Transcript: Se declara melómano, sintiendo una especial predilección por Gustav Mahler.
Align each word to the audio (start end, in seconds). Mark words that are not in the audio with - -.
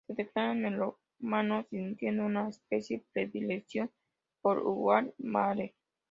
Se 0.07 0.15
declara 0.15 0.55
melómano, 0.55 1.63
sintiendo 1.69 2.25
una 2.25 2.49
especial 2.49 3.03
predilección 3.13 3.91
por 4.41 4.59
Gustav 4.63 5.13
Mahler. 5.19 5.75